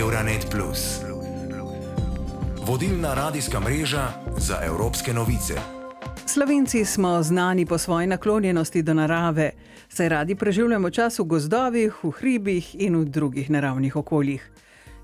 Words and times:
Euronet. 0.00 0.56
Vodilna 2.66 3.14
radijska 3.14 3.60
mreža 3.60 4.08
za 4.38 4.58
evropske 4.64 5.12
novice. 5.12 5.54
Slovenci 6.26 6.84
smo 6.84 7.22
znani 7.22 7.66
po 7.66 7.78
svoji 7.78 8.06
naklonjenosti 8.06 8.82
do 8.82 8.94
narave, 8.94 9.50
saj 9.88 10.08
radi 10.08 10.34
preživljamo 10.34 10.90
čas 10.90 11.18
v 11.18 11.24
gozdovih, 11.24 12.04
v 12.04 12.10
hribih 12.10 12.74
in 12.78 12.96
v 12.96 13.04
drugih 13.04 13.50
naravnih 13.50 13.96
okoljih. 13.96 14.50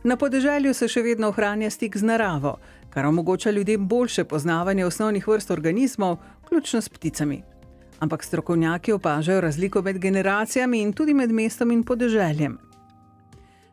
Na 0.04 0.16
podeželju 0.16 0.74
se 0.74 0.88
še 0.88 1.02
vedno 1.02 1.28
ohranja 1.28 1.70
stik 1.70 1.96
z 1.96 2.02
naravo, 2.02 2.56
kar 2.90 3.06
omogoča 3.06 3.50
ljudem 3.50 3.88
boljše 3.88 4.24
poznavanje 4.24 4.86
osnovnih 4.86 5.28
vrst 5.28 5.50
organizmov, 5.50 6.16
vključno 6.42 6.80
s 6.80 6.88
pticami. 6.88 7.42
Ampak 7.98 8.24
strokovnjaki 8.24 8.92
opažajo 8.92 9.40
razliko 9.40 9.82
med 9.82 9.98
generacijami 9.98 10.82
in 10.82 10.92
tudi 10.92 11.14
med 11.14 11.30
mestom 11.30 11.70
in 11.70 11.84
podeželjem. 11.84 12.69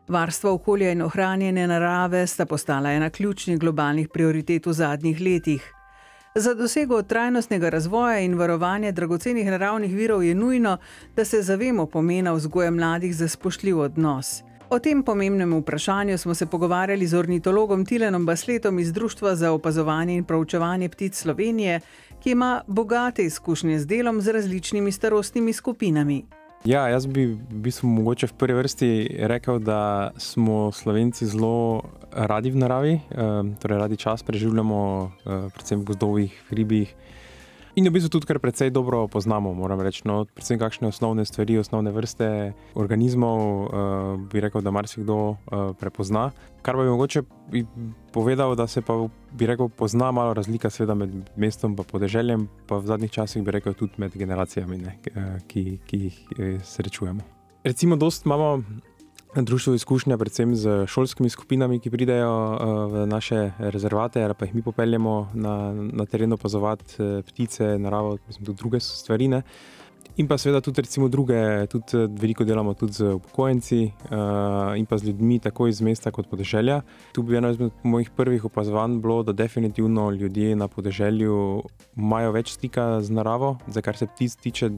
Varstvo 0.08 0.52
okolja 0.52 0.92
in 0.92 1.02
ohranjanje 1.02 1.66
narave 1.66 2.26
sta 2.26 2.46
postala 2.46 2.92
ena 2.92 3.10
ključnih 3.10 3.58
globalnih 3.58 4.08
prioritet 4.08 4.66
v 4.66 4.72
zadnjih 4.72 5.20
letih. 5.20 5.74
Za 6.34 6.54
dosego 6.54 7.02
trajnostnega 7.02 7.68
razvoja 7.68 8.18
in 8.18 8.38
varovanja 8.38 8.92
dragocenih 8.92 9.46
naravnih 9.46 9.94
virov 9.94 10.24
je 10.24 10.34
nujno, 10.34 10.76
da 11.16 11.24
se 11.24 11.42
zavemo 11.42 11.86
pomena 11.86 12.32
vzgoja 12.32 12.70
mladih 12.70 13.16
za 13.16 13.28
spoštljiv 13.28 13.78
odnos. 13.78 14.42
O 14.70 14.78
tem 14.78 15.02
pomembnem 15.02 15.54
vprašanju 15.60 16.18
smo 16.18 16.34
se 16.34 16.46
pogovarjali 16.46 17.06
z 17.06 17.14
ornitologom 17.14 17.86
Tilenom 17.86 18.26
Basletom 18.26 18.78
iz 18.78 18.92
Društva 18.92 19.34
za 19.36 19.52
opazovanje 19.52 20.16
in 20.16 20.24
proučevanje 20.24 20.88
ptic 20.88 21.20
Slovenije, 21.20 21.80
ki 22.22 22.30
ima 22.30 22.60
bogate 22.66 23.24
izkušnje 23.24 23.78
z 23.78 23.86
delom 23.86 24.20
z 24.20 24.32
različnimi 24.32 24.92
starostnimi 24.92 25.52
skupinami. 25.52 26.37
Ja, 26.64 26.88
jaz 26.88 27.06
bi 27.06 27.38
bistvu 27.50 27.88
mogoče 27.88 28.26
v 28.26 28.32
prvi 28.32 28.54
vrsti 28.58 28.88
rekel, 29.30 29.58
da 29.58 30.10
smo 30.18 30.72
Slovenci 30.72 31.26
zelo 31.26 31.82
radi 32.12 32.50
v 32.50 32.56
naravi, 32.56 32.94
eh, 32.94 33.00
torej 33.62 33.78
radi 33.78 33.96
čas 33.96 34.22
preživljamo, 34.22 34.78
eh, 35.06 35.48
predvsem 35.54 35.80
v 35.80 35.84
gozdovih, 35.84 36.42
hribih. 36.50 36.94
In 37.78 37.86
v 37.86 37.94
bistvu 37.94 38.10
tudi 38.10 38.26
kar 38.26 38.40
precej 38.42 38.72
dobro 38.74 39.06
poznamo, 39.06 39.52
moram 39.54 39.78
reči. 39.78 40.02
No, 40.02 40.26
predvsem 40.26 40.58
kakšne 40.58 40.90
osnovne 40.90 41.22
stvari, 41.22 41.60
osnovne 41.62 41.92
vrste 41.94 42.50
organizmov, 42.74 43.38
uh, 43.38 43.68
bi 44.18 44.42
rekel, 44.42 44.64
da 44.66 44.74
marsikdo 44.74 45.14
uh, 45.38 45.70
prepozna. 45.78 46.32
Kar 46.66 46.74
bi 46.74 46.88
mogoče 46.90 47.22
povedal, 48.10 48.56
da 48.58 48.66
se 48.66 48.82
pa 48.82 48.98
bi 49.30 49.46
rekel, 49.46 49.70
pozna 49.70 50.10
malo 50.10 50.34
razlika 50.34 50.74
sveda 50.74 50.98
med 50.98 51.14
mestom 51.38 51.78
in 51.78 51.86
podeželjem, 51.86 52.48
pa 52.66 52.82
v 52.82 52.90
zadnjih 52.90 53.14
časih 53.14 53.46
bi 53.46 53.54
rekel 53.54 53.78
tudi 53.78 53.94
med 54.02 54.10
generacijami, 54.10 54.78
ne, 54.82 54.98
ki, 55.46 55.78
ki 55.86 56.02
jih 56.02 56.18
srečujemo. 56.66 57.22
Recimo, 57.62 57.94
dost 57.96 58.26
imamo 58.26 58.58
društvo 59.36 59.74
izkušnja, 59.74 60.18
predvsem 60.18 60.56
z 60.56 60.86
šolskimi 60.86 61.30
skupinami, 61.30 61.80
ki 61.80 61.90
pridejo 61.90 62.32
uh, 62.32 62.92
v 62.92 63.06
naše 63.06 63.52
rezervate, 63.58 64.22
ali 64.24 64.34
pa 64.34 64.44
jih 64.44 64.54
mi 64.54 64.62
popeljemo 64.62 65.30
na, 65.34 65.72
na 65.72 66.06
teren 66.06 66.32
opazovati 66.32 67.02
uh, 67.02 67.24
ptice, 67.24 67.78
naravo, 67.78 68.18
mislim, 68.26 68.46
tudi 68.46 68.58
druge 68.58 68.80
stvari. 68.80 69.28
Ne. 69.28 69.42
In 70.18 70.26
pa 70.26 70.34
seveda 70.34 70.58
tudi, 70.60 70.82
recimo, 70.82 71.06
druge, 71.08 71.66
tudi 71.70 71.94
eh, 71.94 72.08
veliko 72.10 72.44
delamo 72.44 72.72
tudi 72.74 72.92
z 72.92 73.12
upokojenci 73.14 73.84
uh, 73.86 74.74
in 74.74 74.86
pa 74.86 74.98
z 74.98 75.06
ljudmi, 75.06 75.38
tako 75.38 75.68
iz 75.70 75.78
mesta 75.80 76.10
kot 76.10 76.26
podeželja. 76.26 76.80
Tu 77.14 77.22
bi 77.22 77.36
eno 77.38 77.50
izmed 77.54 77.70
mojih 77.82 78.10
prvih 78.10 78.44
opazovanj 78.44 78.98
bilo, 78.98 79.22
da 79.22 79.32
definitivno 79.32 80.10
ljudje 80.10 80.56
na 80.56 80.66
podeželju 80.68 81.62
imajo 81.96 82.32
več 82.34 82.50
stika 82.56 82.98
z 83.00 83.14
naravo, 83.14 83.58
za 83.68 83.82
kar 83.82 83.96
se 83.96 84.06
ptic 84.10 84.34
tiče, 84.42 84.70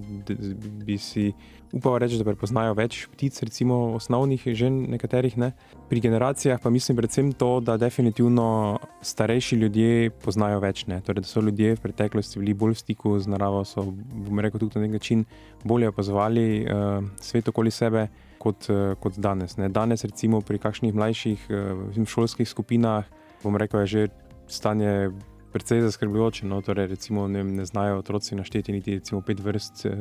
bi 0.84 0.98
si 0.98 1.32
upal 1.72 1.98
reči, 1.98 2.18
da 2.18 2.26
prepoznajo 2.26 2.74
več 2.78 3.04
ptic, 3.12 3.36
recimo 3.46 3.94
osnovnih, 3.96 4.42
že 4.56 4.70
nekaterih 4.70 5.36
ne. 5.38 5.52
Pri 5.90 6.02
generacijah 6.02 6.60
pa 6.62 6.70
mislim 6.70 6.98
predvsem 6.98 7.32
to, 7.32 7.60
da 7.60 7.76
definitivno 7.80 8.78
starejši 9.02 9.56
ljudje 9.56 10.10
poznajo 10.24 10.60
več. 10.62 10.84
Torej, 10.86 11.22
da 11.22 11.28
so 11.28 11.42
ljudje 11.44 11.76
v 11.76 11.82
preteklosti 11.84 12.40
bili 12.40 12.54
bolj 12.54 12.74
v 12.74 12.82
stiku 12.82 13.14
z 13.18 13.30
naravo, 13.30 13.62
so, 13.64 13.86
bom 13.90 14.40
rekel, 14.42 14.60
tudi 14.62 14.78
na 14.78 14.86
nek 14.86 14.98
način 14.98 15.24
bolje 15.64 15.90
opazovali 15.90 16.64
uh, 16.64 17.04
svet 17.20 17.48
okoli 17.48 17.70
sebe. 17.70 18.08
Kot, 18.40 18.70
uh, 18.72 18.94
kot 18.96 19.18
danes. 19.20 19.58
Ne. 19.60 19.66
Danes, 19.68 20.00
recimo 20.00 20.38
pri 20.40 20.56
kakšnih 20.56 20.94
mlajših 20.96 21.42
uh, 21.52 21.98
šolskih 22.08 22.48
skupinah, 22.48 23.04
bom 23.42 23.58
rekel, 23.60 23.84
je 23.84 23.86
že 23.86 24.04
stanje 24.48 25.10
precej 25.52 25.80
zaskrbljujoče. 25.80 26.46
No, 26.46 26.60
torej, 26.62 26.86
recimo, 26.86 27.28
ne, 27.28 27.44
ne 27.44 27.64
znajo 27.64 27.98
otroci 27.98 28.34
našteti 28.34 28.72
niti 28.72 28.94
recimo, 28.94 29.20
pet 29.20 29.40
vrst 29.40 29.86
eh, 29.86 29.98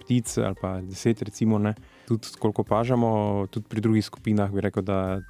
ptic 0.00 0.38
ali 0.38 0.54
pa 0.60 0.80
deset. 0.80 1.22
Recimo, 1.22 1.60
tudi 2.08 2.28
koliko 2.38 2.64
pažamo, 2.64 3.46
tudi 3.50 3.66
pri 3.68 3.80
drugih 3.80 4.04
skupinah 4.04 4.50
bi 4.50 4.60
rekel, 4.60 4.82
da 4.82 5.20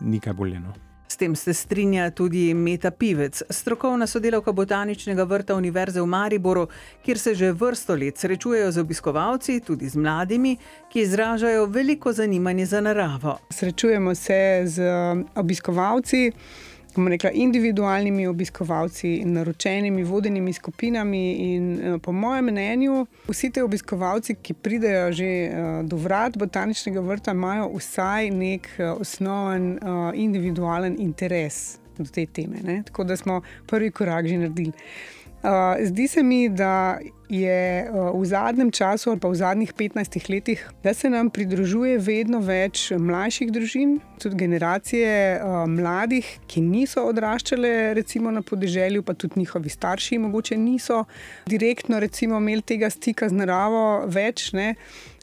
ni 0.00 0.20
kaj 0.20 0.32
boljeno. 0.32 0.74
S 1.08 1.16
tem 1.16 1.36
se 1.36 1.52
strinja 1.54 2.10
tudi 2.10 2.54
Meta 2.54 2.90
Pivec, 2.90 3.42
strokovna 3.50 4.06
sodelavka 4.06 4.52
botaničnega 4.52 5.22
vrta 5.22 5.54
Univerze 5.54 6.00
v 6.00 6.06
Mariboru, 6.06 6.64
kjer 7.04 7.18
se 7.18 7.34
že 7.34 7.52
vrsto 7.52 7.94
let 7.94 8.18
srečujejo 8.18 8.72
z 8.72 8.80
obiskovalci, 8.80 9.60
tudi 9.60 9.88
z 9.88 9.96
mladimi, 9.96 10.56
ki 10.90 11.00
izražajo 11.00 11.66
veliko 11.66 12.12
zanimanje 12.12 12.66
za 12.66 12.80
naravo. 12.80 13.38
Srečujemo 13.50 14.14
se 14.14 14.62
z 14.66 14.82
obiskovalci 15.34 16.32
bomo 16.94 17.08
rekla, 17.08 17.30
individualnimi 17.30 18.26
obiskovalci 18.26 19.24
naročenimi 19.24 20.04
vodenimi 20.04 20.52
skupinami. 20.52 21.32
In, 21.32 21.80
eh, 21.80 21.98
po 21.98 22.12
mojem 22.12 22.44
mnenju, 22.44 23.06
vsi 23.28 23.50
ti 23.50 23.60
obiskovalci, 23.60 24.34
ki 24.34 24.54
pridejo 24.54 25.12
že 25.12 25.24
eh, 25.24 25.82
do 25.82 25.96
vrat 25.96 26.36
botaničnega 26.36 27.00
vrta, 27.00 27.32
imajo 27.32 27.70
vsaj 27.76 28.30
nek 28.30 28.68
eh, 28.78 28.90
osnoven 28.90 29.78
individualen 30.14 30.96
interes 30.98 31.78
do 31.98 32.04
te 32.04 32.26
teme. 32.26 32.62
Ne? 32.62 32.82
Tako 32.86 33.04
da 33.04 33.16
smo 33.16 33.42
prvi 33.66 33.90
korak 33.90 34.26
že 34.26 34.38
naredili. 34.38 34.72
Zdi 35.84 36.08
se 36.08 36.22
mi, 36.22 36.48
da 36.48 36.98
je 37.28 37.90
v 37.90 38.24
zadnjem 38.24 38.70
času, 38.70 39.10
ali 39.10 39.20
pa 39.20 39.28
v 39.28 39.34
zadnjih 39.34 39.72
15 39.74 40.30
letih, 40.30 40.60
da 40.82 40.94
se 40.94 41.10
nam 41.10 41.30
pridružuje 41.30 41.98
vedno 41.98 42.40
več 42.44 42.90
mlajših 42.92 43.52
družin, 43.52 43.96
tudi 44.20 44.36
generacije 44.36 45.40
mladih, 45.68 46.28
ki 46.46 46.60
niso 46.60 47.06
odraščale 47.08 47.94
recimo, 47.94 48.30
na 48.30 48.42
podeželju, 48.42 49.02
pa 49.02 49.14
tudi 49.14 49.40
njihovi 49.40 49.68
starši, 49.68 50.18
mogoče 50.18 50.56
niso 50.56 51.04
direktno 51.46 52.00
recimo, 52.00 52.38
imeli 52.38 52.62
tega 52.62 52.90
stika 52.90 53.28
z 53.28 53.40
naravo 53.40 54.04
več. 54.06 54.52
Ne. 54.52 54.74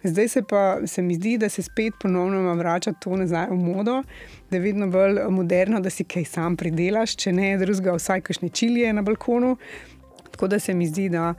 Zdaj 0.04 0.28
se 0.28 0.42
pa 0.42 0.82
se 0.88 1.02
mi 1.02 1.16
zdi, 1.16 1.38
da 1.38 1.50
se 1.50 1.62
spet 1.62 1.94
ponovno 2.02 2.56
vrača 2.58 2.94
to 2.98 3.16
nazaj 3.16 3.52
v 3.52 3.58
modo, 3.62 4.02
da 4.50 4.58
je 4.58 4.62
vedno 4.62 4.88
bolj 4.90 5.22
moderno, 5.30 5.80
da 5.80 5.90
si 5.90 6.04
kaj 6.04 6.26
sam 6.26 6.58
pridelaš, 6.58 7.16
če 7.16 7.34
ne 7.34 7.54
drugega, 7.62 7.94
vsaj 8.00 8.26
kakšne 8.26 8.50
čilije 8.50 8.94
na 8.94 9.06
balkonu. 9.06 9.58
Tako 10.32 10.48
da 10.48 10.60
se 10.60 10.74
mi 10.74 10.88
zdi, 10.88 11.10
da 11.10 11.34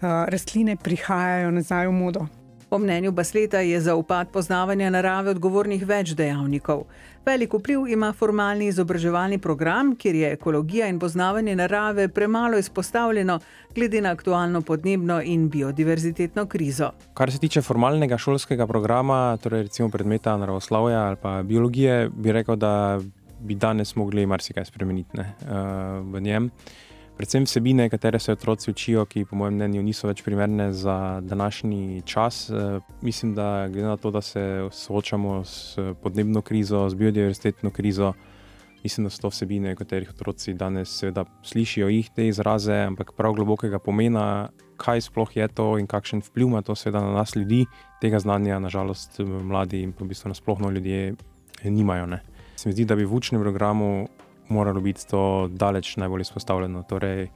rastline 0.00 0.76
prihajajo 0.76 1.50
nazaj 1.50 1.86
v 1.86 1.92
modo. 1.92 2.26
Po 2.68 2.78
mnenju 2.78 3.12
Basleta 3.12 3.60
je 3.60 3.80
za 3.80 3.94
upad 3.94 4.28
poznavanja 4.28 4.90
narave 4.90 5.30
odgovornih 5.30 5.86
več 5.86 6.10
dejavnikov. 6.12 6.82
Velik 7.24 7.54
vpliv 7.56 7.86
ima 7.88 8.10
formalni 8.12 8.66
izobraževalni 8.68 9.38
program, 9.38 9.94
kjer 9.96 10.14
je 10.14 10.32
ekologija 10.32 10.88
in 10.88 10.98
poznavanje 10.98 11.56
narave 11.56 12.08
premalo 12.08 12.58
izpostavljeno, 12.58 13.38
glede 13.74 14.00
na 14.00 14.10
aktualno 14.12 14.60
podnebno 14.60 15.20
in 15.24 15.48
biodiverzitetno 15.48 16.46
krizo. 16.46 16.90
Kar 17.14 17.32
se 17.32 17.38
tiče 17.38 17.62
formalnega 17.62 18.18
šolskega 18.18 18.66
programa, 18.66 19.36
torej 19.42 19.62
recimo 19.62 19.88
predmeta 19.88 20.36
naravoslovja 20.36 21.00
ali 21.06 21.16
pa 21.22 21.42
biologije, 21.42 22.08
bi 22.08 22.32
rekel, 22.32 22.56
da 22.56 23.00
bi 23.40 23.54
danes 23.54 23.96
mogli 23.96 24.26
marsikaj 24.26 24.64
spremeniti 24.64 25.16
ne, 25.16 25.32
uh, 25.40 26.14
v 26.14 26.20
njem 26.20 26.50
predvsem 27.18 27.44
vsebine, 27.44 27.88
katere 27.90 28.18
se 28.18 28.32
otroci 28.32 28.70
učijo, 28.70 29.04
ki 29.04 29.24
po 29.24 29.36
mojem 29.36 29.54
mnenju 29.54 29.82
niso 29.82 30.06
več 30.06 30.22
primerne 30.22 30.70
za 30.72 31.20
današnji 31.26 32.02
čas. 32.06 32.50
E, 32.50 32.80
mislim, 33.02 33.34
da 33.34 33.68
glede 33.68 33.88
na 33.88 33.96
to, 33.96 34.10
da 34.14 34.20
se 34.22 34.68
soočamo 34.72 35.44
s 35.44 35.78
podnebno 36.02 36.42
krizo, 36.42 36.86
s 36.88 36.94
biodiversitetno 36.94 37.70
krizo, 37.70 38.12
mislim, 38.82 39.08
da 39.08 39.10
so 39.10 39.24
to 39.24 39.32
vsebine, 39.34 39.74
katerih 39.76 40.10
otroci 40.14 40.54
danes 40.54 40.94
seveda 41.00 41.24
slišijo 41.42 41.88
jih 41.88 42.10
te 42.14 42.28
izraze, 42.28 42.78
ampak 42.86 43.10
prav 43.16 43.34
globokega 43.34 43.82
pomena, 43.82 44.48
kaj 44.78 45.08
sploh 45.10 45.36
je 45.36 45.48
to 45.48 45.72
in 45.78 45.90
kakšen 45.90 46.22
vpliv 46.22 46.46
ima 46.46 46.62
to 46.62 46.78
seveda 46.78 47.02
na 47.02 47.18
nas 47.18 47.34
ljudi, 47.36 47.64
tega 48.00 48.22
znanja 48.22 48.60
nažalost 48.62 49.18
mladi 49.18 49.82
in 49.82 49.96
v 49.98 50.06
bistvu 50.06 50.30
nasplošno 50.30 50.70
ljudje 50.70 51.16
nimajo. 51.64 52.06
Ne. 52.06 52.22
Se 52.56 52.68
mi 52.68 52.72
zdi, 52.78 52.84
da 52.84 52.94
bi 52.94 53.04
v 53.04 53.14
učnem 53.14 53.42
programu 53.42 54.06
moralo 54.48 54.80
biti 54.80 55.06
to 55.08 55.48
daleč 55.50 55.96
najbolj 55.96 56.20
izpostavljeno. 56.20 56.82
Torej, 56.88 57.28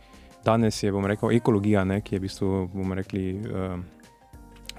danes 0.44 0.82
je, 0.82 0.92
bomo 0.92 1.08
rekli, 1.08 1.36
ekologija, 1.36 1.84
ne, 1.84 2.00
ki 2.00 2.14
je 2.14 2.18
v 2.18 2.22
bistvu, 2.22 2.68
bomo 2.74 2.94
rekli, 2.94 3.24
uh, 3.40 3.76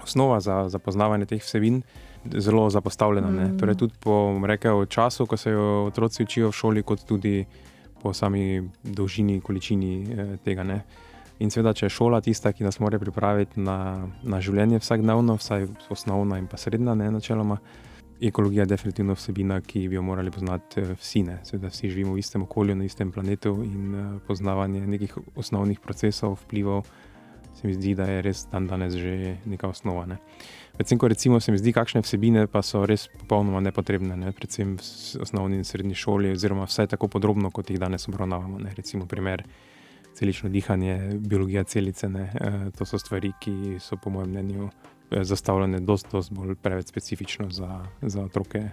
osnova 0.02 0.40
za, 0.40 0.68
za 0.68 0.78
poznavanje 0.78 1.26
teh 1.26 1.42
vsebin, 1.42 1.82
zelo 2.24 2.70
zapostavljena. 2.70 3.30
Mm. 3.30 3.58
Torej, 3.58 3.74
tudi 3.74 3.94
po 4.00 4.40
rekel, 4.46 4.86
času, 4.86 5.26
ko 5.26 5.36
se 5.36 5.50
jo 5.50 5.86
otroci 5.86 6.22
učijo 6.22 6.48
v 6.48 6.52
šoli, 6.52 6.82
kot 6.82 7.04
tudi 7.08 7.44
po 8.02 8.12
sami 8.12 8.70
dolžini, 8.82 9.40
količini 9.40 9.92
eh, 10.02 10.36
tega. 10.44 10.62
Ne. 10.62 10.82
In 11.38 11.50
seveda, 11.50 11.72
če 11.74 11.86
je 11.86 11.90
šola 11.96 12.20
tista, 12.20 12.52
ki 12.52 12.64
nas 12.64 12.78
mora 12.80 12.98
pripraviti 13.00 13.60
na, 13.60 14.06
na 14.22 14.40
življenje 14.40 14.78
vsakdnevno, 14.78 15.38
vsaj 15.40 15.66
osnovna 15.90 16.38
in 16.38 16.46
pa 16.46 16.60
srednja, 16.60 16.94
ne 16.94 17.10
načeloma 17.10 17.58
ekologija 18.28 18.62
je 18.62 18.66
definitivno 18.66 19.14
vsebina, 19.14 19.60
ki 19.60 19.88
bi 19.88 19.96
jo 19.96 20.02
morali 20.02 20.30
poznati 20.30 20.80
eh, 20.80 20.94
vsi. 21.00 21.22
Ne? 21.22 21.38
Seveda 21.44 21.68
vsi 21.68 21.90
živimo 21.90 22.14
v 22.14 22.18
istem 22.18 22.42
okolju, 22.42 22.76
na 22.76 22.84
istem 22.84 23.12
planetu 23.12 23.56
in 23.64 23.94
uh, 23.94 24.20
poznavanje 24.26 24.86
nekih 24.86 25.18
osnovnih 25.36 25.80
procesov, 25.80 26.38
vplivov, 26.44 26.86
se 27.54 27.66
mi 27.66 27.74
zdi, 27.74 27.94
da 27.94 28.04
je 28.04 28.22
res 28.22 28.46
dan 28.52 28.66
danes 28.66 28.94
že 28.94 29.36
neka 29.44 29.68
osnova. 29.68 30.06
Ne? 30.06 30.18
Predvsem, 30.76 30.98
ko 30.98 31.08
recimo 31.08 31.40
se 31.40 31.52
mi 31.52 31.58
zdi, 31.58 31.72
kakšne 31.72 32.02
vsebine 32.02 32.46
pa 32.46 32.62
so 32.62 32.86
res 32.86 33.06
popolnoma 33.20 33.60
nepotrebne, 33.60 34.16
ne? 34.16 34.32
predvsem 34.32 34.76
v 34.76 35.22
osnovni 35.22 35.60
in 35.62 35.64
srednji 35.64 35.94
šoli, 35.94 36.32
oziroma 36.34 36.66
vse 36.66 36.86
tako 36.90 37.08
podrobno, 37.08 37.50
kot 37.50 37.70
jih 37.70 37.78
danes 37.78 38.08
obravnavamo. 38.08 38.58
Ne? 38.58 38.74
Recimo 38.76 39.06
primer. 39.06 39.44
Celično 40.14 40.46
dihanje, 40.46 41.18
biologija 41.18 41.64
celice, 41.66 42.06
ne, 42.08 42.28
to 42.78 42.86
so 42.86 43.00
stvari, 43.02 43.32
ki 43.42 43.80
so, 43.82 43.96
po 43.98 44.12
mojem 44.14 44.30
mnenju, 44.30 44.68
zastavljene 45.10 45.80
dosti, 45.80 46.08
dosti 46.12 46.34
bolj 46.34 46.54
preveč 46.54 46.88
specifično 46.88 47.50
za, 47.50 47.86
za 48.02 48.22
otroke, 48.22 48.68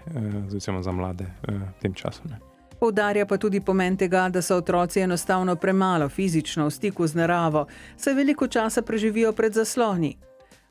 oziroma 0.47 0.83
za 0.83 0.91
mlade 0.91 1.25
v 1.47 1.81
tem 1.81 1.93
času. 1.93 2.21
Ne. 2.29 2.39
Poudarja 2.81 3.25
pa 3.25 3.37
tudi 3.37 3.59
pomen 3.61 3.97
tega, 3.97 4.29
da 4.29 4.41
so 4.41 4.55
otroci 4.57 4.99
enostavno 4.99 5.55
premalo 5.55 6.09
fizično 6.09 6.65
v 6.65 6.71
stiku 6.71 7.07
z 7.07 7.15
naravo, 7.15 7.67
saj 7.97 8.13
veliko 8.13 8.47
časa 8.47 8.81
preživijo 8.81 9.33
pred 9.33 9.53
zasloni. 9.53 10.17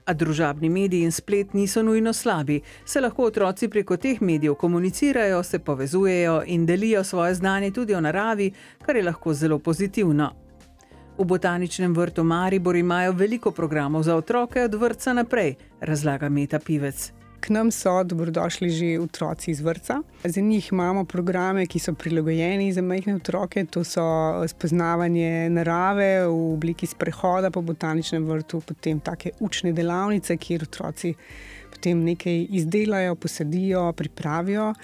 A 0.07 0.15
družabni 0.15 0.69
mediji 0.69 1.07
in 1.07 1.13
splet 1.13 1.55
niso 1.55 1.83
nujno 1.83 2.13
slabi, 2.13 2.61
se 2.85 3.01
lahko 3.01 3.25
otroci 3.31 3.69
preko 3.69 3.97
teh 3.97 4.23
medijev 4.23 4.55
komunicirajo, 4.55 5.43
se 5.43 5.59
povezujejo 5.59 6.43
in 6.47 6.67
delijo 6.67 7.05
svoje 7.05 7.35
znanje 7.35 7.71
tudi 7.71 7.95
o 7.95 8.01
naravi, 8.01 8.53
kar 8.83 8.97
je 8.97 9.03
lahko 9.03 9.35
zelo 9.35 9.59
pozitivno. 9.59 10.33
V 11.21 11.25
botaničnem 11.25 11.93
vrtu 11.95 12.25
Maribor 12.25 12.77
imajo 12.77 13.13
veliko 13.13 13.51
programov 13.51 14.03
za 14.03 14.17
otroke 14.17 14.63
od 14.65 14.75
vrca 14.75 15.13
naprej, 15.13 15.55
razlaga 15.81 16.29
Meta 16.29 16.59
Pivec. 16.59 17.13
K 17.41 17.51
nam 17.51 17.71
so 17.71 18.05
dobrodošli 18.05 18.71
že 18.71 19.01
otroci 19.01 19.51
iz 19.51 19.61
vrca. 19.61 20.01
Za 20.25 20.41
njih 20.41 20.73
imamo 20.73 21.05
programe, 21.05 21.67
ki 21.67 21.79
so 21.79 21.93
prilagojeni 21.93 22.73
za 22.73 22.83
majhne 22.83 23.15
otroke. 23.15 23.65
To 23.65 23.85
so 23.85 24.03
spoznavanje 24.49 25.51
narave 25.51 26.27
v 26.27 26.53
obliki 26.55 26.87
sprehoda 26.87 27.51
po 27.51 27.61
botaničnem 27.61 28.25
vrtu, 28.25 28.61
potem 28.61 29.01
take 29.01 29.31
učne 29.41 29.73
delavnice, 29.73 30.37
kjer 30.37 30.63
otroci 30.63 31.15
potem 31.81 32.05
nekaj 32.05 32.47
izdelajo, 32.51 33.15
posadijo, 33.15 33.93
pripravijo. 33.93 34.75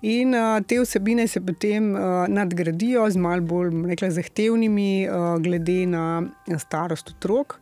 In 0.00 0.34
uh, 0.34 0.60
te 0.66 0.76
vsebine 0.80 1.26
se 1.26 1.40
potem 1.40 1.94
uh, 1.94 2.26
nadgradijo 2.28 3.10
z 3.10 3.16
malo 3.16 3.42
bolj 3.42 3.72
rekla, 3.88 4.10
zahtevnimi, 4.10 5.08
uh, 5.08 5.38
glede 5.40 5.86
na 5.86 6.22
starost 6.58 7.10
otrok. 7.10 7.58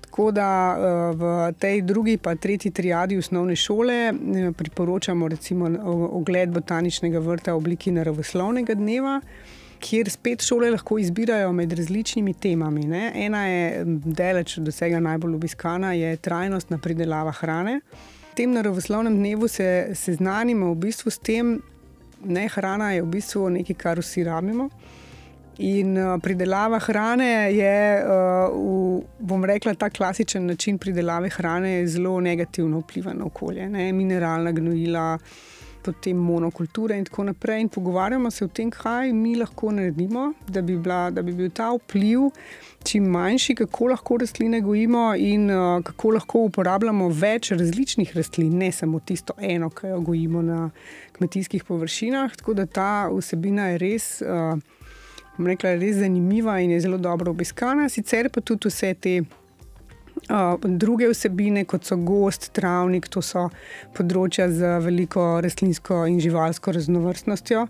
Tako 0.00 0.30
da 0.34 0.48
uh, 0.74 1.16
v 1.16 1.52
tej 1.58 1.82
drugi, 1.82 2.16
pa 2.18 2.34
tretji 2.34 2.70
triadi 2.70 3.18
osnovne 3.18 3.56
šole 3.56 4.12
uh, 4.12 4.54
priporočamo 4.56 5.28
recimo 5.28 5.70
ogled 6.10 6.50
botaničnega 6.50 7.18
vrta 7.18 7.54
v 7.54 7.62
obliki 7.62 7.94
naravoslovnega 7.94 8.74
dneva. 8.74 9.20
Kjer 9.82 10.10
spet 10.10 10.42
šole 10.46 10.70
lahko 10.70 10.98
izbirajo 10.98 11.52
med 11.52 11.72
različnimi 11.72 12.34
temami. 12.34 12.84
Ne? 12.86 13.12
Ena 13.14 13.46
je, 13.46 13.84
daleč 13.86 14.58
od 14.58 14.68
vsega 14.70 15.00
najbolj 15.02 15.34
obiskana, 15.34 15.92
je 15.92 16.16
trajnostna 16.16 16.78
pridelava 16.78 17.32
hrane 17.32 17.80
tem 18.34 18.52
naravoslovnem 18.52 19.16
dnevu 19.16 19.48
se 19.48 19.90
seznanimo 19.94 20.72
v 20.72 20.78
bistvu 20.86 21.10
s 21.10 21.18
tem, 21.18 21.60
je 22.24 22.48
hrana 22.48 22.92
je 22.92 23.02
v 23.02 23.06
bistvu 23.06 23.48
nekaj, 23.58 23.76
kar 23.76 24.00
vsi 24.00 24.24
rabimo. 24.24 24.68
In 25.58 25.98
uh, 25.98 26.16
pridelava 26.22 26.78
hrane 26.80 27.52
je, 27.52 27.76
uh, 28.00 28.54
v, 28.54 29.02
bom 29.18 29.44
rekla, 29.44 29.74
ta 29.74 29.90
klasičen 29.90 30.46
način 30.46 30.78
pridelave 30.78 31.28
hrane 31.28 31.86
zelo 31.86 32.20
negativno 32.20 32.80
vpliva 32.80 33.12
na 33.12 33.26
okolje. 33.28 33.68
Ne? 33.68 33.92
Mineralna 33.92 34.52
gnojila, 34.52 35.18
potem 35.82 36.16
monokulture 36.16 36.96
in 36.98 37.04
tako 37.04 37.24
naprej. 37.24 37.60
In 37.60 37.68
pogovarjamo 37.68 38.30
se 38.30 38.44
o 38.44 38.48
tem, 38.48 38.70
kaj 38.70 39.12
mi 39.12 39.34
lahko 39.36 39.72
naredimo, 39.72 40.32
da 40.48 40.62
bi, 40.62 40.76
bila, 40.76 41.10
da 41.10 41.22
bi 41.22 41.32
bil 41.32 41.50
ta 41.50 41.70
vpliv 41.74 42.30
čim 42.84 43.04
manjši, 43.10 43.54
kako 43.54 43.86
lahko 43.92 44.16
rastline 44.22 44.60
gojimo 44.60 45.12
in 45.18 45.50
uh, 45.50 45.82
kako 45.84 46.10
lahko 46.16 46.44
uporabljamo 46.48 47.08
več 47.08 47.50
različnih 47.50 48.16
rastlin, 48.16 48.56
ne 48.58 48.72
samo 48.72 49.00
tisto 49.00 49.34
eno, 49.40 49.70
ki 49.70 49.92
jo 49.92 50.00
gojimo 50.00 50.42
na 50.42 50.70
kmetijskih 51.12 51.64
površinah. 51.64 52.36
Tako 52.36 52.54
da 52.54 52.66
ta 52.66 52.92
vsebina 53.12 53.72
je 53.72 53.78
res. 53.78 54.14
Uh, 54.22 54.58
Rekla, 55.38 55.70
je 55.70 55.78
res 55.80 55.96
zanimiva 55.96 56.58
in 56.60 56.74
je 56.74 56.80
zelo 56.84 56.98
dobro 57.00 57.30
obiskana, 57.32 57.88
sicer 57.88 58.28
pa 58.28 58.42
tudi 58.44 58.68
vse 58.68 58.90
te 58.94 59.14
druge 60.28 61.08
vsebine, 61.08 61.64
kot 61.64 61.84
so 61.84 61.96
gost, 61.96 62.52
travnik, 62.52 63.08
to 63.08 63.22
so 63.22 63.48
področja 63.96 64.48
z 64.50 64.78
veliko 64.84 65.40
rastlinsko 65.42 66.06
in 66.06 66.20
živalsko 66.20 66.72
raznovrstnostjo. 66.72 67.66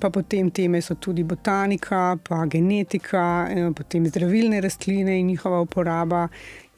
Pa 0.00 0.08
potem 0.08 0.50
teme 0.50 0.80
so 0.80 0.94
tudi 0.94 1.24
botanika, 1.24 2.16
pa 2.22 2.46
genetika, 2.46 3.48
eh, 3.50 3.70
potem 3.74 4.06
zdravilne 4.06 4.60
rastline 4.60 5.18
in 5.18 5.26
njihova 5.26 5.60
uporaba. 5.60 6.28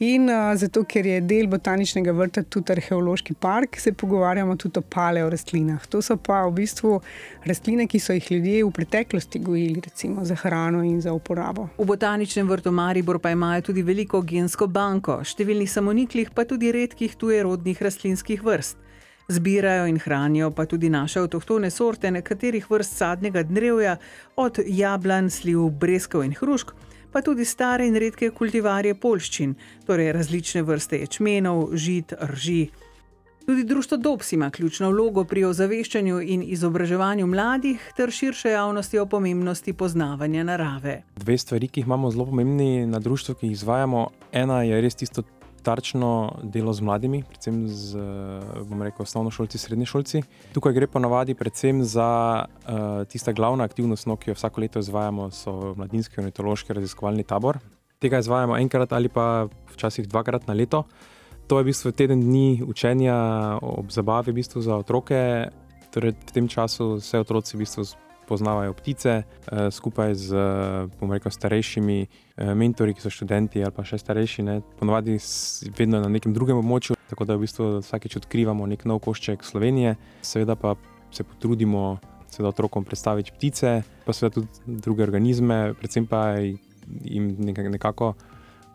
In 0.03 0.27
uh, 0.27 0.51
zato, 0.59 0.81
ker 0.83 1.05
je 1.07 1.19
del 1.23 1.45
botaničnega 1.47 2.11
vrta 2.17 2.41
tudi 2.43 2.73
arheološki 2.73 3.35
park, 3.39 3.77
se 3.79 3.93
pogovarjamo 3.95 4.55
tudi 4.59 4.81
o 4.81 4.83
paleo 4.95 5.29
rastlinah. 5.31 5.85
To 5.87 6.01
so 6.03 6.17
pa 6.19 6.41
v 6.43 6.51
bistvu 6.57 6.97
rastline, 7.47 7.85
ki 7.87 8.01
so 8.03 8.15
jih 8.17 8.27
ljudje 8.33 8.65
v 8.65 8.71
preteklosti 8.75 9.39
gojili, 9.39 9.83
recimo 9.85 10.25
za 10.27 10.35
hrano 10.41 10.81
in 10.83 10.99
za 11.01 11.13
uporabo. 11.15 11.69
V 11.77 11.87
botaničnem 11.87 12.49
vrtu 12.49 12.73
Maribor 12.75 13.21
pa 13.23 13.31
imajo 13.31 13.69
tudi 13.69 13.85
veliko 13.85 14.19
gensko 14.27 14.67
banko, 14.67 15.21
številnih 15.23 15.71
samoniklih, 15.71 16.33
pa 16.35 16.43
tudi 16.49 16.73
redkih 16.75 17.15
tujerodnih 17.15 17.83
rastlinskih 17.87 18.43
vrst. 18.43 18.81
Zbirajo 19.31 19.85
in 19.87 20.01
hranijo 20.03 20.49
pa 20.51 20.65
tudi 20.67 20.89
naše 20.91 21.21
avtohtone 21.21 21.69
sorte 21.71 22.11
nekaterih 22.11 22.65
vrst 22.67 22.97
sadnega 22.99 23.45
drevja, 23.47 23.95
od 24.35 24.59
jablan, 24.67 25.31
sliv, 25.31 25.69
breskov 25.79 26.27
in 26.27 26.35
hrušk, 26.35 26.75
pa 27.13 27.21
tudi 27.21 27.45
stare 27.45 27.85
in 27.87 27.95
redke 27.95 28.31
kultivarje 28.33 28.95
polščin, 28.95 29.53
torej 29.85 30.11
različne 30.17 30.63
vrste 30.65 31.03
ječmenov, 31.03 31.75
žit, 31.77 32.13
rži. 32.33 32.63
Tudi 33.45 33.63
društvo 33.63 33.97
Dobs 33.97 34.31
ima 34.31 34.49
ključno 34.49 34.89
vlogo 34.89 35.23
pri 35.23 35.43
ozaveščanju 35.43 36.21
in 36.21 36.43
izobraževanju 36.47 37.27
mladih 37.27 37.91
ter 37.97 38.11
širše 38.11 38.49
javnosti 38.49 38.99
o 38.99 39.05
pomembnosti 39.05 39.73
poznavanja 39.73 40.43
narave. 40.43 41.01
Dve 41.15 41.37
stvari, 41.37 41.67
ki 41.67 41.81
jih 41.81 41.87
imamo 41.87 42.11
zelo 42.11 42.25
pomembni 42.25 42.85
na 42.87 42.99
društvu, 42.99 43.35
ki 43.35 43.47
jih 43.47 43.53
izvajamo. 43.59 44.07
Ena 44.31 44.61
je 44.63 44.81
res 44.81 44.95
tisto 44.95 45.23
tarčno 45.63 46.35
delo 46.43 46.73
z 46.73 46.83
mladimi, 46.83 47.23
predvsem 47.23 47.63
z 47.67 48.03
rekel, 48.83 49.03
osnovnošolci, 49.03 49.57
srednješolci. 49.57 50.23
Tukaj 50.53 50.75
gre 50.75 50.87
ponavadi 50.87 51.35
predvsem 51.39 51.83
za 51.83 52.43
uh, 52.43 53.07
tista 53.07 53.31
glavna 53.31 53.63
aktivnost, 53.63 54.07
no, 54.07 54.17
ki 54.19 54.31
jo 54.31 54.37
vsako 54.37 54.61
leto 54.61 54.83
izvajamo, 54.83 55.31
so 55.31 55.73
mladinski 55.79 56.19
ornitološki 56.21 56.75
raziskovalni 56.75 57.23
tabor. 57.23 57.59
Tega 58.03 58.19
izvajamo 58.19 58.57
enkrat 58.59 58.93
ali 58.93 59.09
pa 59.09 59.47
včasih 59.73 60.07
dvakrat 60.07 60.47
na 60.47 60.53
leto. 60.53 60.83
To 61.47 61.59
je 61.59 61.63
v 61.63 61.71
bistvu 61.71 61.91
teden 61.91 62.21
dni 62.23 62.63
učenja 62.67 63.15
ob 63.61 63.91
zabavi 63.91 64.31
v 64.31 64.39
bistvu 64.39 64.61
za 64.61 64.77
otroke. 64.79 65.49
Torej, 65.93 66.15
v 66.15 66.31
tem 66.33 66.47
času 66.47 66.97
vse 66.97 67.19
otroci 67.21 67.55
v 67.55 67.63
bistvu 67.63 67.83
poznavajo 68.27 68.73
ptice, 68.73 69.23
eh, 69.23 69.71
skupaj 69.71 70.15
z 70.15 70.29
rekel, 71.01 71.31
starejšimi 71.31 71.99
eh, 72.01 72.53
mentori, 72.55 72.93
ki 72.93 73.01
so 73.01 73.11
študenti 73.13 73.63
ali 73.63 73.73
pa 73.75 73.85
še 73.85 73.97
starejši, 73.97 74.43
ne, 74.43 74.61
ponovadi 74.79 75.17
vedno 75.77 76.01
na 76.03 76.09
nekem 76.09 76.33
drugem 76.33 76.57
območju, 76.61 76.97
tako 77.09 77.27
da 77.29 77.37
v 77.37 77.45
bistvu 77.45 77.69
vsakeč 77.81 78.17
odkrivamo 78.23 78.67
nek 78.67 78.85
nov 78.85 79.03
košček 79.05 79.43
Slovenije, 79.43 79.95
seveda 80.21 80.55
pa 80.55 80.75
se 81.11 81.23
potrudimo. 81.23 81.99
Seveda 82.33 82.49
otrokom 82.49 82.81
predstaviti 82.81 83.29
ptice, 83.29 83.83
pa 84.07 84.13
seveda 84.17 84.39
tudi 84.39 84.79
druge 84.81 85.03
organizme, 85.05 85.75
predvsem 85.77 86.07
pa 86.09 86.41
jim 86.41 87.27
nekako 87.45 88.15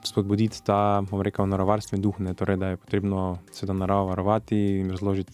spodbuditi 0.04 0.62
ta, 0.64 1.02
bomo 1.10 1.22
rekel, 1.22 1.46
naravovarstveni 1.50 2.02
duh, 2.02 2.20
ne? 2.22 2.34
torej, 2.34 2.56
da 2.56 2.72
je 2.72 2.76
potrebno 2.76 3.38
seveda 3.52 3.78
naravo 3.78 4.06
varovati 4.12 4.58
in 4.80 4.90
razložiti 4.90 5.32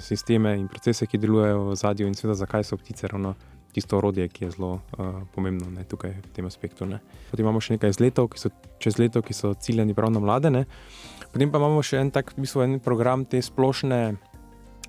sisteme 0.00 0.54
in 0.58 0.68
procese, 0.68 1.06
ki 1.06 1.18
delujejo 1.18 1.64
v 1.70 1.76
zadju, 1.76 2.06
in 2.06 2.14
seveda 2.14 2.38
zakaj 2.44 2.64
so 2.64 2.76
ptice 2.76 3.08
ravno 3.10 3.34
tisto 3.74 3.98
orodje, 3.98 4.28
ki 4.28 4.44
je 4.44 4.50
zelo 4.50 4.72
uh, 4.74 5.22
pomembno 5.34 5.70
ne? 5.70 5.84
tukaj 5.84 6.14
v 6.14 6.30
tem 6.36 6.46
aspektu. 6.46 6.86
Ne? 6.86 7.00
Potem 7.30 7.42
imamo 7.42 7.60
še 7.60 7.74
nekaj 7.74 7.96
izletov, 7.96 8.30
ki 8.30 8.38
so 8.38 8.52
čez 8.78 9.00
leto, 9.02 9.22
ki 9.22 9.34
so 9.34 9.50
ciljeni 9.58 9.96
prav 9.96 10.14
na 10.14 10.22
mlade. 10.22 10.52
Ne? 10.54 10.64
Potem 11.32 11.50
pa 11.50 11.58
imamo 11.58 11.82
še 11.82 11.98
en 12.04 12.14
tak, 12.14 12.36
v 12.36 12.46
bistvu, 12.46 12.62
en 12.62 12.78
program 12.78 13.26
te 13.26 13.42
splošne 13.42 14.14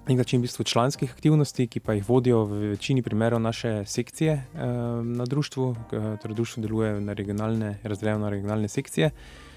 nek 0.08 0.18
način 0.18 0.40
v 0.40 0.42
bistvu 0.42 0.64
članskih 0.64 1.12
aktivnosti, 1.12 1.68
ki 1.68 1.80
pa 1.80 1.94
jih 1.94 2.10
vodijo 2.10 2.44
v 2.46 2.60
večini 2.76 3.02
primerov 3.02 3.42
naše 3.42 3.86
sekcije 3.86 4.34
eh, 4.34 4.66
na 5.04 5.26
društvu, 5.26 5.76
torej 6.22 6.36
društvo 6.36 6.62
deluje 6.62 7.02
na 7.02 7.14
regionalne, 7.14 7.80
razdeljeno 7.84 8.20
na 8.20 8.30
regionalne 8.30 8.68
sekcije. 8.68 9.12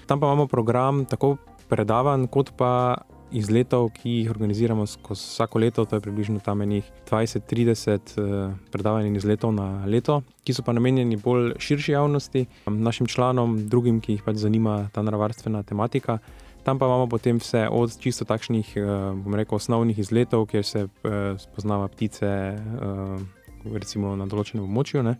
Tam 0.05 0.19
pa 0.19 0.25
imamo 0.25 0.47
program 0.47 1.05
tako 1.05 1.37
predavanj, 1.69 2.27
kot 2.27 2.51
pa 2.57 2.97
izletov, 3.31 3.91
ki 3.93 4.09
jih 4.09 4.29
organiziramo 4.31 4.85
vsako 5.09 5.59
leto, 5.59 5.85
to 5.85 5.95
je 5.95 6.01
približno 6.01 6.39
tam 6.39 6.61
enih 6.61 6.91
20-30 7.11 7.91
eh, 7.93 8.55
predavanj 8.71 9.07
in 9.07 9.15
izletov 9.15 9.53
na 9.53 9.85
leto, 9.85 10.21
ki 10.43 10.53
so 10.53 10.65
pa 10.65 10.73
namenjeni 10.73 11.17
bolj 11.17 11.53
širši 11.59 11.91
javnosti, 11.91 12.45
našim 12.65 13.07
članom, 13.07 13.67
drugim, 13.69 14.01
ki 14.01 14.17
jih 14.17 14.23
pač 14.25 14.41
zanima 14.41 14.89
ta 14.93 15.01
naravarstvena 15.01 15.63
tematika. 15.63 16.17
Tam 16.69 16.79
pa 16.79 16.85
imamo 16.85 17.07
potem 17.09 17.41
vse 17.41 17.65
od 17.65 17.97
čisto 17.97 18.25
takšnih, 18.29 18.77
bom 19.25 19.33
rekel, 19.33 19.57
osnovnih 19.57 19.97
izletov, 19.99 20.45
kjer 20.51 20.65
se 20.65 20.85
spoznava 21.41 21.87
ptice, 21.89 22.29
recimo 23.65 24.13
na 24.13 24.29
določenem 24.29 24.67
območju. 24.67 25.01
Ne? 25.01 25.17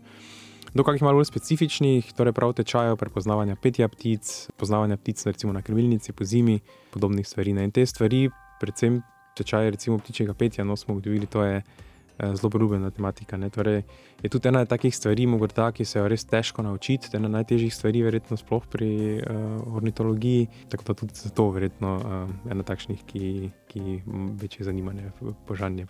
Do 0.70 0.86
kakih 0.86 1.02
malo 1.02 1.18
bolj 1.18 1.26
specifičnih, 1.26 2.12
torej 2.14 2.36
prav 2.36 2.54
tečajev 2.54 2.94
prepoznavanja 3.00 3.58
petja 3.58 3.90
ptic, 3.90 4.30
poznavanja 4.54 5.00
ptic 5.02 5.26
recimo 5.26 5.50
na 5.50 5.64
krmilnici 5.66 6.14
po 6.14 6.22
zimi, 6.22 6.60
podobnih 6.94 7.26
stvari. 7.26 7.56
Ne? 7.58 7.66
In 7.66 7.74
te 7.74 7.82
stvari, 7.82 8.28
predvsem 8.62 9.02
tečaje 9.34 9.74
recimo 9.74 9.98
ptičjega 9.98 10.38
petja, 10.38 10.64
no 10.64 10.78
smo 10.78 10.94
ugotovili, 10.94 11.26
to 11.26 11.42
je 11.42 11.62
Eh, 11.62 11.89
zelo 12.34 12.60
ljubena 12.60 12.90
tematika. 12.90 13.38
Torej, 13.50 13.82
je 14.22 14.28
tudi 14.28 14.48
ena 14.48 14.64
takih 14.64 14.96
stvari, 14.96 15.26
morda, 15.26 15.70
ki 15.72 15.84
se 15.84 15.98
jo 15.98 16.08
res 16.08 16.24
težko 16.24 16.62
naučiti, 16.62 17.08
ena 17.16 17.28
najtežjih 17.28 17.74
stvari, 17.74 18.02
verjetno 18.02 18.36
sploh 18.36 18.66
pri 18.70 18.90
uh, 19.18 19.76
ornitologiji. 19.76 20.46
Tako 20.68 20.84
da 20.86 20.94
tudi 20.94 21.14
zato, 21.14 21.50
verjetno, 21.50 21.94
uh, 21.96 22.50
ena 22.52 22.62
takšnih, 22.62 23.04
ki, 23.06 23.50
ki 23.68 24.00
večje 24.40 24.64
zanimanje 24.64 25.12
požanje. 25.46 25.86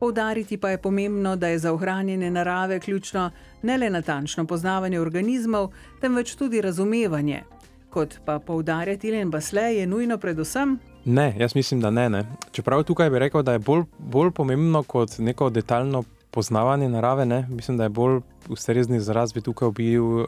Poudariti 0.00 0.56
pa 0.56 0.70
je 0.70 0.78
pomembno, 0.82 1.36
da 1.36 1.48
je 1.48 1.58
za 1.58 1.72
ohranjanje 1.72 2.30
narave 2.30 2.80
ključno 2.80 3.30
ne 3.62 3.78
le 3.78 3.90
natančno 3.90 4.46
poznavanje 4.46 5.00
organizmov, 5.00 5.70
temveč 6.00 6.34
tudi 6.34 6.60
razumevanje. 6.60 7.42
Kot 7.90 8.18
pa 8.24 8.38
poudarja 8.38 8.96
Tilen 8.98 9.30
Basle, 9.30 9.62
je 9.76 9.86
nujno 9.86 10.18
predvsem 10.18 10.78
Ne, 11.04 11.34
jaz 11.38 11.54
mislim, 11.54 11.80
da 11.80 11.90
ne, 11.90 12.08
ne. 12.10 12.24
Čeprav 12.52 12.82
tukaj 12.82 13.10
bi 13.10 13.18
rekel, 13.18 13.42
da 13.42 13.52
je 13.52 13.58
bolj, 13.58 13.82
bolj 13.98 14.30
pomembno 14.30 14.82
kot 14.82 15.18
neko 15.18 15.50
detaljno 15.50 16.04
poznavanje 16.30 16.88
narave. 16.88 17.26
Ne. 17.26 17.46
Mislim, 17.48 17.76
da 17.76 17.82
je 17.82 17.88
bolj 17.88 18.20
ustrezni 18.48 18.96
izraz 18.96 19.32
bi 19.32 19.40
tukaj 19.40 19.70
bil, 19.70 20.04
uh, 20.04 20.26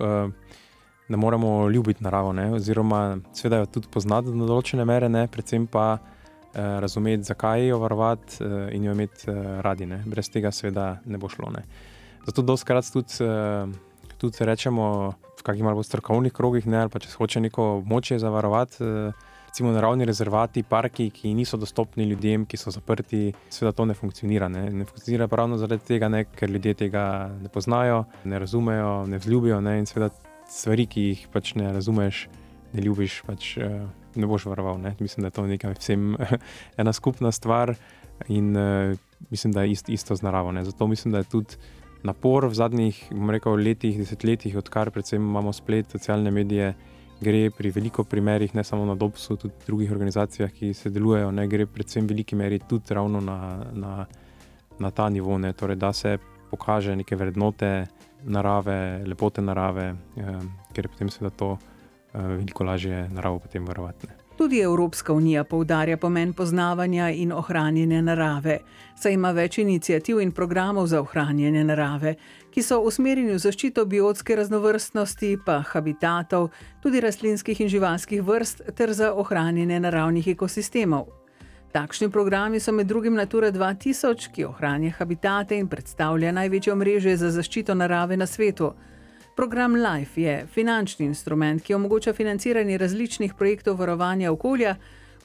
da 1.09 1.17
moramo 1.17 1.71
ljubiti 1.71 2.05
naravo, 2.05 2.33
ne. 2.33 2.53
oziroma 2.53 3.19
seveda 3.33 3.57
jo 3.57 3.67
tudi 3.67 3.89
poznati 3.91 4.29
do 4.29 4.47
določene 4.47 4.85
mere, 4.85 5.09
ne. 5.09 5.27
predvsem 5.33 5.67
pa 5.67 5.87
uh, 5.97 6.59
razumeti, 6.85 7.25
zakaj 7.25 7.69
jo 7.69 7.79
varovati 7.79 8.45
uh, 8.45 8.69
in 8.73 8.85
jo 8.85 8.93
imeti 8.93 9.31
uh, 9.31 9.61
radi. 9.65 9.87
Ne. 9.87 10.03
Brez 10.07 10.29
tega 10.31 10.53
seveda 10.53 10.99
ne 11.05 11.19
bo 11.19 11.29
šlo. 11.33 11.51
Ne. 11.57 11.65
Zato 12.27 12.43
doskrat 12.43 12.93
tudi, 12.93 13.17
uh, 13.25 13.71
tudi 14.19 14.45
rečemo 14.45 15.15
v 15.39 15.43
kakih 15.43 15.65
malo 15.65 15.83
strokovnih 15.83 16.33
krogih, 16.33 16.67
ne, 16.67 16.85
ali 16.85 16.93
pa 16.93 17.01
če 17.01 17.17
hoče 17.17 17.41
neko 17.49 17.71
območje 17.81 18.21
zavarovati. 18.21 18.85
Uh, 18.85 19.26
recimo 19.57 19.73
naravni 19.73 20.05
rezervati, 20.05 20.63
parki, 20.63 21.07
ki 21.11 21.31
niso 21.35 21.57
dostopni 21.57 22.05
ljudem, 22.05 22.43
ki 22.45 22.59
so 22.61 22.69
zaprti, 22.71 23.31
seveda 23.49 23.73
to 23.73 23.85
ne 23.89 23.95
funkcionira. 23.97 24.51
Ne, 24.53 24.67
ne 24.69 24.85
funkcionira 24.85 25.25
ravno 25.33 25.57
zaradi 25.57 25.81
tega, 25.81 26.11
ne, 26.13 26.27
ker 26.29 26.51
ljudje 26.53 26.75
tega 26.83 27.05
ne 27.41 27.49
poznajo, 27.49 28.03
ne 28.29 28.39
razumejo, 28.39 29.07
ne 29.09 29.17
vzljubijo. 29.17 29.63
Ne, 29.65 29.79
in 29.81 29.87
seveda 29.89 30.11
stvari, 30.53 30.85
ki 30.85 31.05
jih 31.07 31.23
pač 31.33 31.55
ne 31.57 31.71
razumeš, 31.73 32.27
ne 32.75 32.85
ljubiš, 32.85 33.23
pač 33.25 33.47
uh, 33.57 33.79
ne 34.21 34.29
boš 34.29 34.45
varoval. 34.51 34.77
Ne. 34.83 34.93
Mislim, 35.01 35.25
da 35.25 35.31
je 35.33 35.37
to 35.39 35.45
nekaj 35.49 35.73
vsem 35.79 36.05
ena 36.85 36.93
skupna 36.93 37.33
stvar 37.33 37.73
in 38.29 38.51
uh, 38.53 38.93
mislim, 39.31 39.55
da 39.57 39.65
je 39.65 39.73
ist, 39.73 39.89
isto 39.89 40.19
z 40.21 40.27
naravo. 40.27 40.53
Ne. 40.53 40.67
Zato 40.69 40.87
mislim, 40.87 41.17
da 41.17 41.25
je 41.25 41.31
tudi. 41.33 41.57
Napor 42.05 42.45
v 42.47 42.55
zadnjih 42.55 42.99
rekel, 43.33 43.57
letih, 43.57 43.97
desetletjih, 43.99 44.61
odkar 44.61 44.93
predvsem 44.95 45.17
imamo 45.19 45.51
splet, 45.57 45.89
socialne 45.91 46.31
medije, 46.31 46.75
gre 47.21 47.51
pri 47.51 47.71
veliko 47.71 48.05
primerih, 48.05 48.55
ne 48.55 48.65
samo 48.65 48.85
na 48.85 48.95
Dobsu, 48.95 49.37
tudi 49.37 49.55
drugih 49.67 49.93
organizacijah, 49.93 50.51
ki 50.53 50.75
se 50.75 50.91
delujejo, 50.91 51.31
ne 51.31 51.47
gre 51.49 51.67
predvsem 51.67 52.05
v 52.05 52.15
veliki 52.15 52.37
meri 52.37 52.59
tudi 52.59 52.95
ravno 52.95 53.21
na, 53.21 53.39
na, 53.73 54.07
na 54.79 54.91
ta 54.91 55.09
nivo, 55.09 55.39
ne, 55.39 55.53
torej, 55.53 55.77
da 55.77 55.93
se 55.93 56.19
pokaže 56.51 56.97
neke 56.97 57.17
vrednote 57.17 57.87
narave, 58.25 59.05
lepote 59.07 59.43
narave, 59.43 59.95
eh, 60.17 60.39
ker 60.73 60.85
je 60.85 60.93
potem 60.93 61.11
seveda 61.11 61.37
to 61.37 61.57
eh, 61.57 62.21
veliko 62.21 62.65
lažje 62.65 63.09
naravo 63.09 63.39
potem 63.39 63.65
varovati. 63.65 64.07
Ne. 64.07 64.26
Tudi 64.37 64.61
Evropska 64.61 65.13
unija 65.13 65.45
poudarja 65.45 65.97
pomen 65.97 66.33
poznavanja 66.33 67.11
in 67.11 67.33
ohranjanja 67.33 68.03
narave, 68.03 68.59
saj 68.95 69.13
ima 69.13 69.31
več 69.33 69.59
inicijativ 69.59 70.21
in 70.21 70.33
programov 70.33 70.87
za 70.87 71.01
ohranjanje 71.01 71.63
narave, 71.65 72.15
ki 72.53 72.63
so 72.63 72.83
usmerjeni 72.85 73.33
v 73.33 73.39
zaščito 73.41 73.85
biotske 73.89 74.37
raznovrstnosti, 74.37 75.39
pa 75.47 75.63
habitatov, 75.71 76.51
tudi 76.83 77.01
rastlinskih 77.01 77.61
in 77.61 77.73
živalskih 77.73 78.23
vrst, 78.23 78.61
ter 78.77 78.93
za 78.93 79.15
ohranjanje 79.15 79.81
naravnih 79.81 80.29
ekosistemov. 80.35 81.09
Takšni 81.73 82.11
programi 82.13 82.61
so 82.61 82.73
med 82.73 82.87
drugim 82.93 83.17
Natura 83.17 83.49
2000, 83.53 84.29
ki 84.35 84.45
ohranja 84.45 84.93
habitate 84.99 85.57
in 85.57 85.69
predstavlja 85.69 86.33
največjo 86.33 86.77
mrežo 86.77 87.17
za 87.17 87.33
zaščito 87.33 87.75
narave 87.75 88.17
na 88.17 88.27
svetu. 88.27 88.75
Program 89.37 89.75
LIFE 89.75 90.21
je 90.21 90.47
finančni 90.53 91.07
instrument, 91.07 91.63
ki 91.63 91.75
omogoča 91.75 92.13
financiranje 92.13 92.79
različnih 92.79 93.35
projektov 93.35 93.77
varovanja 93.77 94.33
okolja, 94.33 94.77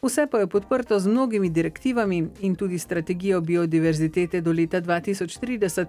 vse 0.02 0.28
pa 0.32 0.40
je 0.40 0.48
podprto 0.48 1.00
z 1.00 1.08
mnogimi 1.08 1.50
direktivami 1.50 2.28
in 2.40 2.56
tudi 2.56 2.80
strategijo 2.80 3.42
biodiverzitete 3.42 4.42
do 4.42 4.52
leta 4.52 4.82
2030, 4.82 5.86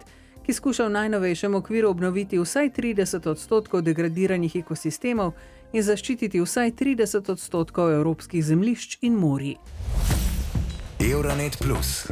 ki 0.47 0.52
skuša 0.52 0.87
v 0.87 0.91
najnovejšem 0.91 1.55
okviru 1.55 1.91
obnoviti 1.91 2.38
vsaj 2.38 2.71
30 2.71 3.26
odstotkov 3.31 3.83
degradiranih 3.83 4.57
ekosistemov 4.57 5.33
in 5.73 5.83
zaščititi 5.83 6.41
vsaj 6.41 6.71
30 6.79 7.31
odstotkov 7.33 7.91
evropskih 7.91 8.45
zemljišč 8.45 8.99
in 9.00 9.19
morij. 9.19 9.57
Euronet 11.12 11.59
Plus 11.59 12.07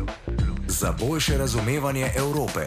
za 0.66 0.92
boljše 0.98 1.38
razumevanje 1.38 2.10
Evrope. 2.16 2.66